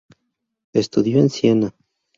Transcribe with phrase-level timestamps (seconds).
[0.73, 1.75] Estudió en Siena.